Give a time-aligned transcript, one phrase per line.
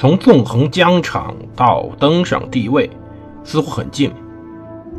[0.00, 2.88] 从纵横疆场到登上帝位，
[3.44, 4.08] 似乎很近；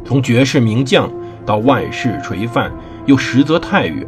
[0.05, 1.11] 从绝世名将
[1.43, 2.71] 到万世垂范，
[3.07, 4.05] 又实则太远。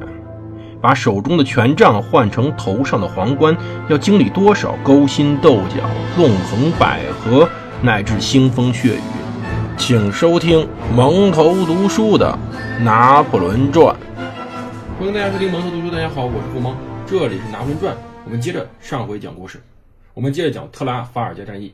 [0.79, 3.57] 把手中的权杖换成头上的皇冠，
[3.89, 5.83] 要经历多少勾心斗角、
[6.15, 7.49] 纵横捭阖，
[7.81, 8.99] 乃至腥风血雨？
[9.75, 12.37] 请收听蒙头读书的
[12.83, 13.87] 《拿破仑传》。
[14.99, 15.89] 欢迎大家收听蒙头读书。
[15.89, 16.75] 大家好，我是顾蒙，
[17.07, 17.95] 这里是《拿破仑传》。
[18.25, 19.59] 我们接着上回讲故事，
[20.13, 21.73] 我们接着讲特拉法尔加战役。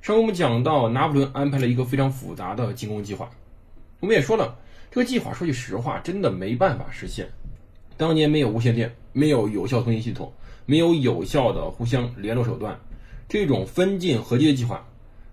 [0.00, 3.28] 上回我们讲到，拿破仑安排了一个非常复杂的进攻计划。
[4.00, 4.56] 我们也说了，
[4.90, 7.28] 这个计划说句实话，真的没办法实现。
[7.98, 10.32] 当年没有无线电，没有有效通信系统，
[10.64, 12.78] 没有有效的互相联络手段，
[13.28, 14.82] 这种分进合击的计划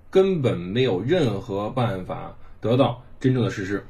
[0.09, 3.85] 根本没有任何办法得到真正的实施。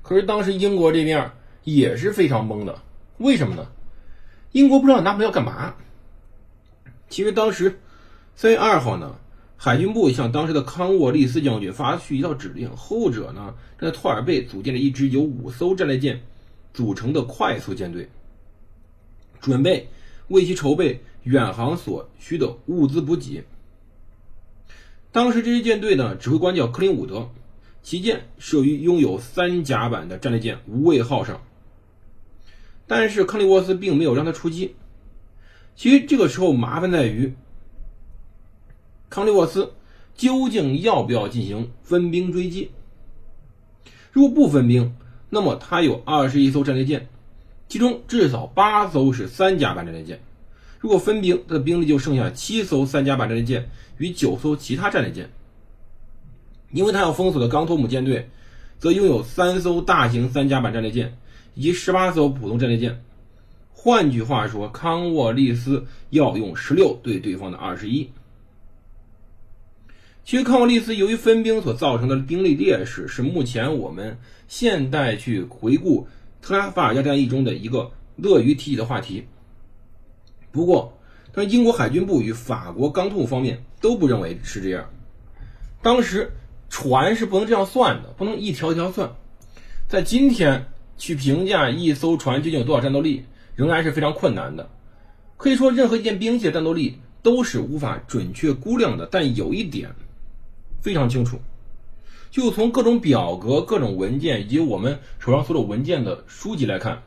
[0.00, 1.28] 可是当时英国这边
[1.64, 2.78] 也是非常懵的，
[3.18, 3.66] 为什么呢？
[4.52, 5.74] 英国不知道拿破仑要干嘛。
[7.12, 7.78] 其实当时
[8.34, 9.14] 三月二号呢，
[9.56, 16.20] 海军部向当时的康沃利斯将军发去一道指令，后者呢在托尔贝组建了一支由五艘战列舰。
[16.74, 18.08] 组成的快速舰队，
[19.42, 19.86] 准备
[20.28, 23.44] 为其筹备远航所需的物资补给。
[25.10, 27.28] 当时这支舰队呢，指挥官叫克林伍德，
[27.82, 31.42] 旗舰设于拥有三甲板的战列舰“无畏号”上。
[32.86, 34.74] 但是康利沃斯并没有让他出击。
[35.74, 37.34] 其实这个时候麻烦在于，
[39.10, 39.72] 康利沃斯
[40.14, 42.70] 究竟要不要进行分兵追击？
[44.12, 44.94] 如果不分兵，
[45.30, 47.08] 那么，他有二十一艘战列舰，
[47.68, 50.20] 其中至少八艘是三甲板战列舰。
[50.78, 55.30] 如果分兵，他的兵力就剩下七艘三甲板战列舰与九艘其他战列舰。
[56.70, 58.28] 因为他要封锁的冈托姆舰队，
[58.78, 61.16] 则拥有三艘大型三甲板战列舰
[61.54, 63.02] 以及十八艘普通战列舰。
[63.84, 68.12] 换句话说，康沃利斯要用十六对对方的二十一。
[70.24, 76.06] 其实，康沃利斯由于分兵所造成的兵力劣势，是目前我们现代去回顾
[76.40, 79.26] 特拉法尔加战役中的一个乐于提起的话题。
[80.52, 80.96] 不过，
[81.32, 84.90] 但英国海军部与法国钢通方面都不认为是这样。
[85.82, 86.30] 当时
[86.70, 89.10] 船是不能这样算的，不能一条一条算。
[89.88, 93.24] 在今天去评价一艘船究竟有多少战斗力，
[93.54, 94.70] 仍然是非常困难的。
[95.36, 99.06] 可以说，任何一件兵器的战斗力都是无法准确估量的。
[99.06, 99.90] 但有一点。
[100.80, 101.38] 非常清楚，
[102.32, 107.04] 就从各种表格、各种文件以及我们手上所有文件的书籍来看，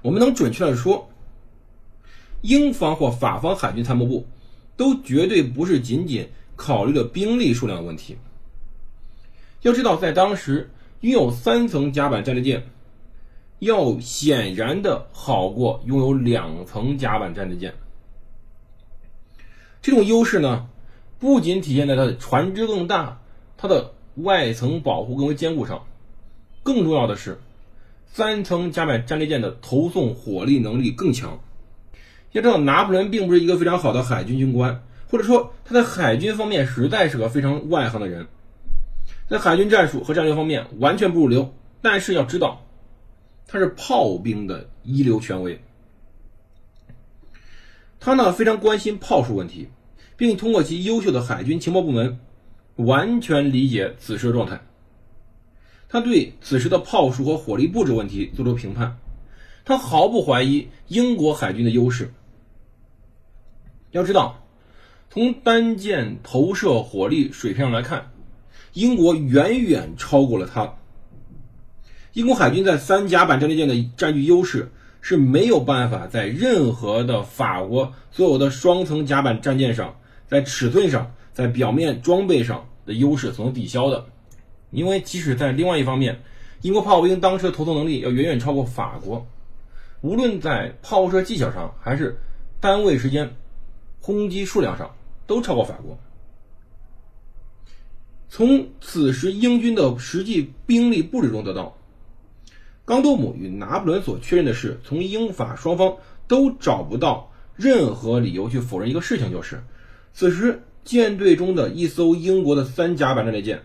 [0.00, 1.10] 我们能准确的说，
[2.40, 4.26] 英方或法方海军参谋部
[4.78, 8.16] 都绝对不是仅仅考虑了兵力数量的问题。
[9.60, 10.70] 要知道，在当时
[11.02, 12.66] 拥有三层甲板战列舰，
[13.60, 17.74] 要显然的好过拥有两层甲板战列舰。
[19.82, 20.68] 这种优势呢？
[21.18, 23.20] 不仅体现在它的船只更大，
[23.58, 25.84] 它的外层保护更为坚固上，
[26.62, 27.38] 更重要的是，
[28.06, 31.38] 三层甲板战列舰的投送火力能力更强。
[32.32, 38.26] 要知道，拿破仑并不是一个非常好的海军军官，或者说他在海军方面实在是个非常外行的人，
[39.28, 41.52] 在海军战术和战略方面完全不入流。
[41.82, 42.64] 但是要知道，
[43.52, 45.60] 他是炮兵的一流权威，
[47.98, 49.68] 他呢非常关心炮术问题。
[50.16, 52.20] 并通过其优秀的海军情报部门，
[52.76, 54.60] 完全理解此时的状态。
[55.88, 58.98] 他对此时的炮术和火力布置问题做出评判。
[59.64, 62.12] 他毫不怀疑英国海军的优势。
[63.92, 64.46] 要知道，
[65.08, 68.12] 从单舰投射火力水平上来看，
[68.74, 70.79] 英国远远超过了他。
[72.12, 79.96] 英国海军在三甲板战列舰的占据优势是没有办法在任何的法国所有的双层甲板战舰上。
[80.26, 84.06] 在尺寸上，在表面装备上的优势所能抵消的，
[84.70, 86.20] 因为即使在另外一方面，
[86.62, 89.26] 英国炮兵当时的投送能力要远远超过法国，
[90.02, 92.16] 无论在炮射技巧上，还是
[92.60, 93.28] 单位时间
[94.00, 94.94] 轰击数量上，
[95.26, 95.98] 都超过法国。
[98.28, 101.76] 从此时英军的实际兵力布置中得到，
[102.90, 105.94] 冈多姆与拿破仑所确认的是，从英法双方
[106.26, 109.62] 都找不到任何理由去否认一个事情，就是。
[110.12, 113.62] 此时，舰队中的一艘英国的三甲板战列舰，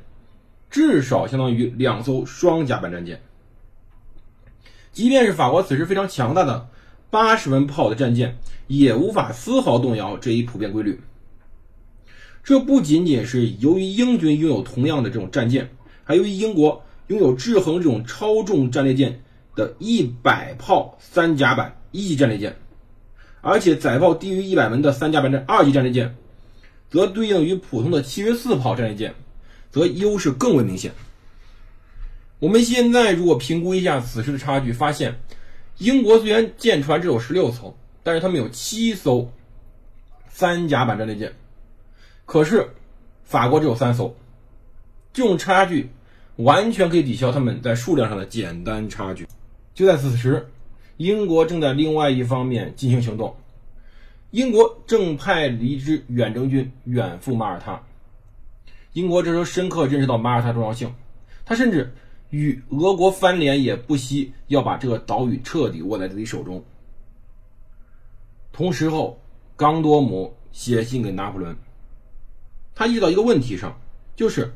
[0.69, 3.19] 至少相当于两艘双甲板战舰。
[4.91, 6.67] 即便是法国此时非常强大的
[7.09, 8.37] 八十门炮的战舰，
[8.67, 11.01] 也无法丝毫动摇这一普遍规律。
[12.43, 15.71] 这不仅仅是由于英军拥有同样的这种战舰，
[16.03, 19.21] 还由于英国拥有制衡这种超重战列舰
[19.55, 22.55] 的一百炮三甲板一级战列舰。
[23.41, 26.15] 而且载炮低于一百门的三甲板战二级战列舰，
[26.89, 29.13] 则对应于普通的七十四炮战列舰，
[29.69, 30.91] 则优势更为明显。
[32.39, 35.19] 我们现在如果评估一下此时的差距，发现
[35.77, 39.31] 英国虽然舰船只有十六艘，但是他们有七艘
[40.27, 41.31] 三甲板战列舰，
[42.25, 42.67] 可是
[43.23, 44.15] 法国只有三艘，
[45.13, 45.91] 这种差距
[46.37, 49.27] 完全可以抵消他们在数量上的简单差距。
[49.73, 50.47] 就在此时。
[50.97, 53.35] 英国正在另外一方面进行行动，
[54.31, 57.83] 英国正派一支远征军远赴马耳他。
[58.93, 60.95] 英国这时候深刻认识到马耳他重要性，
[61.43, 61.93] 他甚至
[62.29, 66.63] 与俄国翻脸，也不惜要把这个岛屿彻底握在自己手中。
[68.53, 69.19] 同时后，
[69.57, 71.57] 冈多姆写信给拿破仑，
[72.73, 73.77] 他遇到一个问题上，
[74.15, 74.53] 就是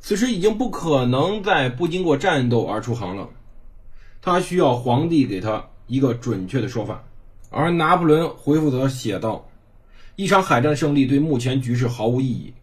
[0.00, 3.28] 此时已经不可能再不经过战斗而出航了，
[4.20, 5.64] 他需要皇帝给他。
[5.86, 7.02] 一个准确的说法，
[7.50, 9.44] 而拿破仑回复则写道
[10.14, 12.54] ：“一场海战胜利对目前局势毫无意义，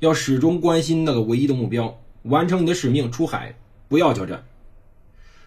[0.00, 3.56] 要始终关心那个唯一的目标，完成你的使命，出海，
[3.88, 4.44] 不要交战。”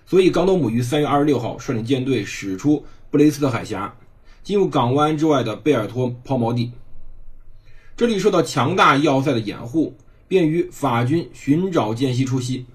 [0.07, 3.94] 所以，冈多姆于三月二十六号率领舰队驶出布雷斯特海峡，
[4.41, 6.71] 进入港湾之外的贝尔托抛锚地。
[7.95, 9.95] 这里受到强大要塞的掩护，
[10.27, 12.65] 便于法军寻找间隙出击。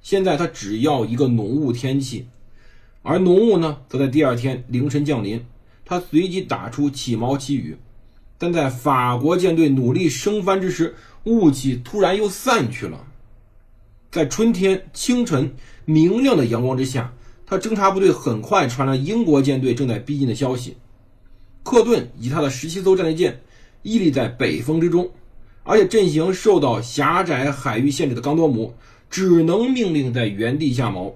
[0.00, 2.26] 现在他只要一个浓雾天气。
[3.02, 5.44] 而浓雾呢，则在第二天凌晨降临。
[5.84, 7.76] 他随即打出起锚起雨，
[8.36, 10.94] 但在法国舰队努力升帆之时，
[11.24, 13.06] 雾气突然又散去了。
[14.10, 15.54] 在春天清晨
[15.86, 17.14] 明亮的阳光之下，
[17.46, 20.76] 他侦察部队很快传来英国舰队正在逼近的消息。
[21.62, 23.40] 克顿以他的十七艘战列舰
[23.82, 25.10] 屹立在北风之中，
[25.68, 28.74] 而且阵型受到狭窄海域限制的冈多姆
[29.10, 31.12] 只能命令在原地下锚。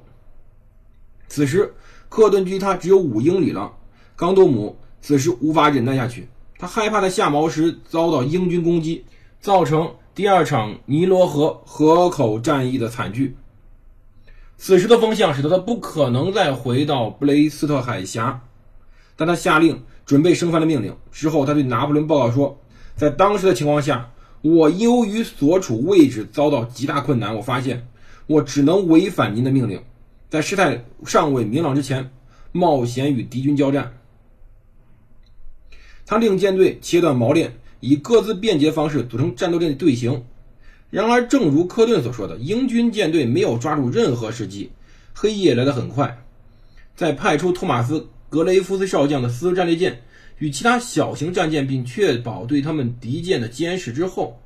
[1.27, 1.73] 此时，
[2.11, 3.73] 克顿距他只有五英里了。
[4.15, 6.29] 冈多姆此时无法忍耐下去，
[6.59, 9.07] 他害怕在下锚时遭到英军攻击，
[9.41, 13.35] 造成第二场尼罗河河口战役的惨剧。
[14.59, 18.43] 此时的风向使得他不可能再回到布雷斯特海峡，
[19.17, 22.61] 但他下令准备升帆的命令之后，他对拿破仑报告说
[22.95, 24.12] ：“在当时的情况下，
[24.43, 27.89] 我由于所处位置遭到极大困难，我发现
[28.27, 29.83] 我只能违反您的命令。”
[30.29, 32.11] 在事态尚未明朗之前，
[32.53, 33.99] 冒险与敌军交战。
[36.07, 40.25] 他令舰队切断锚链，以各自便捷方式组成战斗阵队形。
[40.91, 44.71] 然而，正如科顿所说的，英军舰队没有抓住任何时机。
[45.15, 46.25] 黑夜来得很快，
[46.97, 48.01] 在派出托马斯·
[48.31, 50.03] 格雷夫斯少将的私战列舰
[50.43, 54.43] 与其他小型战舰，并确保对他们敌舰的监视之后，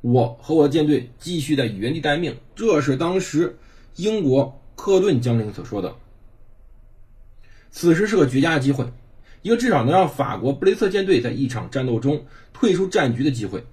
[0.00, 2.34] 我和我的舰队继续在原地待命。
[2.56, 3.58] 这是当时
[3.96, 4.58] 英国。
[4.74, 5.92] 克顿将领所说的，
[7.72, 8.86] 此时是个绝佳的机会，
[9.42, 13.64] 一个至少能让法国布雷瑟舰队在一场战斗中退出战局的机会。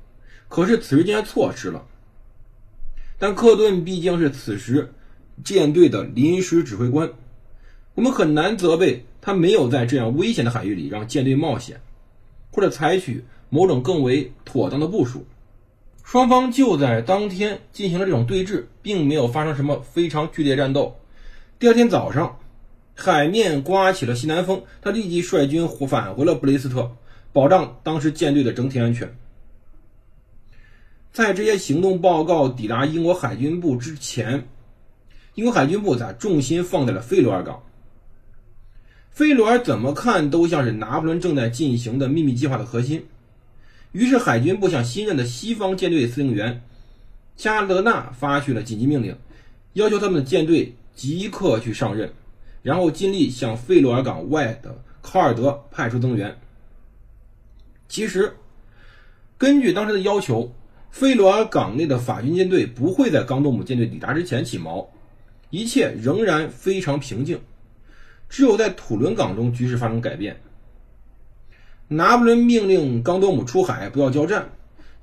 [0.49, 1.85] 可是此时竟然错失了。
[3.19, 4.91] 但克顿毕竟是此时
[5.43, 7.07] 舰队的临时指挥官，
[7.95, 11.79] 我们很难责备他没有在这样危险的海域里让舰队冒险，
[12.51, 15.25] 或者采取某种更为妥当的部署。
[16.03, 20.95] 双方就在当天进行了这种对峙，并没有发生什么非常剧烈战斗。
[21.57, 22.37] 第二天早上，
[22.93, 26.91] 海面刮起了西南风，他立即率军返回了布雷斯特，
[27.31, 29.17] 保障当时舰队的整体安全。
[31.13, 34.49] 在这些行动报告抵达英国海军部之前，
[35.35, 37.63] 英国海军部把重心放在了菲罗尔港。
[39.15, 43.05] 菲罗尔怎么看都像是拿破仑正在进行的秘密计划的核心。
[43.93, 46.61] 于是，海军部向新任的西方舰队司令员
[47.37, 49.15] 加勒纳发去了紧急命令，
[49.71, 52.11] 要求他们的舰队即刻去上任，
[52.61, 56.37] 然后尽力向费罗尔港外的考尔德派出增援。
[57.87, 58.33] 其实，
[59.37, 60.53] 根据当时的要求，
[60.91, 64.85] 费罗尔港内的法军舰队不会在冈多姆舰队抵达之前起锚，
[65.51, 67.39] 一切仍然非常平静。
[68.29, 70.39] 只有在土伦港中，局势发生改变。
[71.87, 74.49] 拿破仑命令冈多姆出海，不要交战。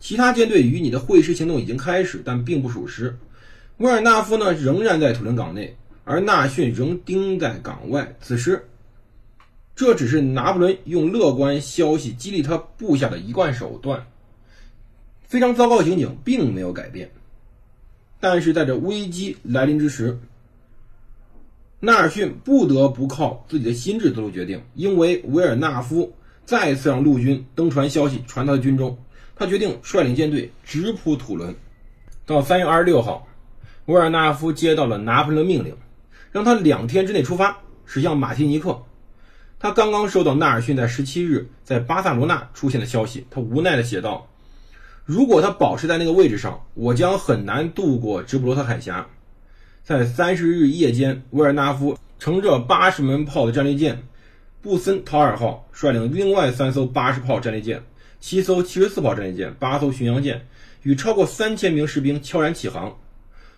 [0.00, 3.16] 其他舰队与你的会师行动已经开始，但并不属实。
[3.76, 8.16] 维尔纳夫呢，仍然在土伦港内，而纳逊仍盯在港外。
[8.20, 8.68] 此时，
[9.76, 14.04] 这只是拿破仑用乐观消息激励他部下的一贯手段。
[15.22, 17.10] 非常糟糕的情景并没有改变。
[18.20, 20.18] 但是在这危机来临之时，
[21.84, 26.12] 纳尔逊不得不靠自己的心智做出决定，因为维尔纳夫。
[26.44, 28.96] 再次让陆军登船消息传到了军中，
[29.34, 31.54] 他决定率领舰队直扑土伦。
[32.24, 33.26] 到三月二十六号，
[33.86, 35.74] 维尔纳夫接到了拿破仑的命令，
[36.30, 38.80] 让他两天之内出发，驶向马提尼克。
[39.58, 44.28] 他刚刚收到纳尔逊在十七日在巴塞罗那出现的消息，他无奈地写道
[45.04, 49.06] ：“如果他保持在那个位置上，我将很难渡过直布罗陀海峡。”
[49.82, 54.04] 在三十日夜间，维尔纳夫乘着八十门炮的战列舰
[54.62, 57.82] “布森陶尔号”，率领另外三艘八十炮战列舰、
[58.20, 60.46] 七艘七十四炮战列舰、八艘巡洋舰，
[60.84, 62.96] 与超过三千名士兵悄然起航。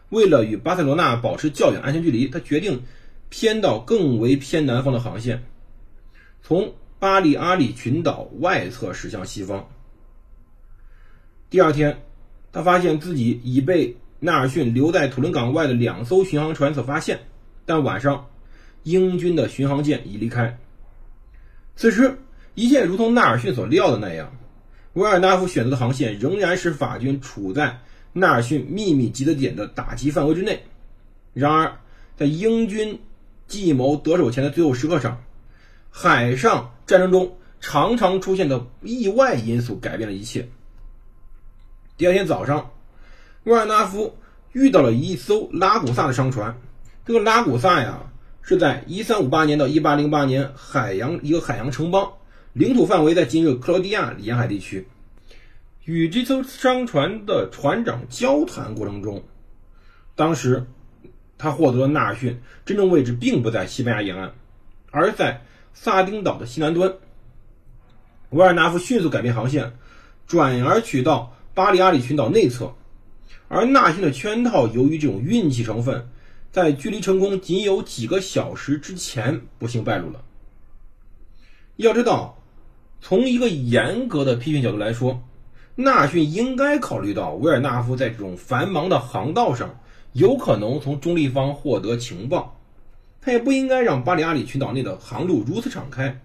[0.08, 2.84] 为了与巴塞罗那保持较远安全距离，他决定
[3.28, 5.44] 偏到更为偏南方的航线。
[6.42, 9.68] 从巴里阿里群岛外侧驶向西方。
[11.50, 11.98] 第二天，
[12.50, 17.20] 他发现自己已被纳尔逊留在土伦港外的两艘巡航船所发现，
[17.66, 18.26] 但晚上，
[18.82, 20.58] 英军的巡航舰已离开。
[21.76, 22.18] 此时，
[22.54, 24.36] 一切如同纳尔逊所料的那样，
[24.92, 27.80] 维尔纳夫选择的航线仍然使法军处在
[28.12, 30.64] 纳尔逊秘密集的点的打击范围之内。
[31.32, 31.80] 然而，
[32.16, 33.00] 在英军
[33.46, 35.22] 计谋得手前的最后时刻上，
[35.90, 40.48] 海上战争中常常出现的意外因素改变了一切。
[41.96, 42.70] 第二天早上，
[43.44, 44.16] 沃尔纳夫
[44.52, 46.58] 遇到了一艘拉古萨的商船。
[47.06, 48.10] 这个拉古萨呀，
[48.42, 52.12] 是在1358年到1808年海洋一个海洋城邦，
[52.52, 54.88] 领土范围在今日克罗地亚沿海地区。
[55.84, 59.22] 与这艘商船的船长交谈过程中，
[60.14, 60.66] 当时
[61.38, 64.32] 他获得了纳尔逊真正位置并不在西班牙沿岸，
[64.90, 65.42] 而在。
[65.76, 66.94] 萨丁岛的西南端，
[68.30, 69.72] 维尔纳夫迅速改变航线，
[70.24, 72.74] 转而取到巴里阿里群岛内侧。
[73.48, 76.08] 而纳逊的圈套，由于这种运气成分，
[76.50, 80.24] 在距离成功仅有几个小时之前不幸败露了。
[81.76, 82.42] 要知道，
[83.00, 85.22] 从一个严格的批评角度来说，
[85.76, 89.78] 纳逊应该考虑到维尔纳夫在这种繁忙的航道上
[90.12, 92.60] 有可能从中立方获得情报。
[93.20, 96.20] 他也不应该让巴里阿里群岛内的航路如此敞开，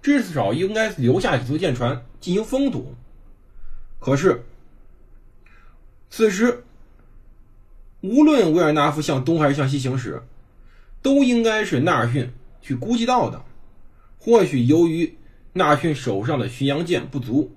[0.00, 2.94] 至少应该留下几艘舰船进行封堵。
[3.98, 4.44] 可是，
[6.14, 6.62] 此时
[8.02, 10.22] 无论维尔纳夫向东还是向西行驶，
[11.00, 13.42] 都应该是纳尔逊去估计到的。
[14.18, 15.16] 或许由于
[15.54, 17.50] 纳尔逊手上的巡洋舰不足，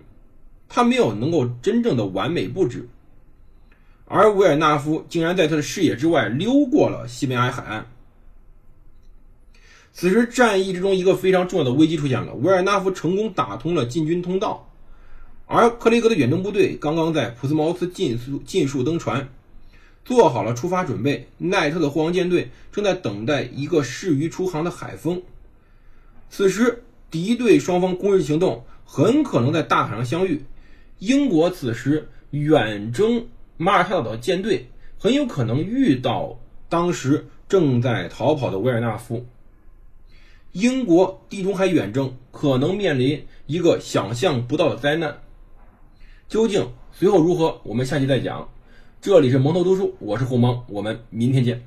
[0.70, 2.88] 他没有能够真正的完美布置，
[4.06, 7.86] 而维尔纳夫竟然在他的视野之外溜过了西班牙海岸。
[9.92, 12.34] 此时，战役之中一个非常重要的危机出现了。
[12.36, 14.72] 维尔纳夫成功打通了进军通道，
[15.48, 19.30] 而克雷格的远征部队刚刚在普斯茅斯尽速尽数登船，
[20.04, 21.28] 做好了出发准备。
[21.38, 25.22] 奈特的护航舰队正在等待一个适于出航的海风。
[26.30, 30.44] 此时，敌对双方攻势行动很可能在大海上相遇。
[31.00, 39.26] 英国此时远征马耳他岛的舰队很有可能遇到当时正在逃跑的维尔纳夫。
[40.54, 45.20] 英国地中海远征可能面临一个想象不到的灾难，
[46.28, 47.62] 究竟随后如何？
[47.64, 48.50] 我们下期再讲。
[49.00, 51.64] 这里是蒙头读书，我是胡蒙，我们明天见。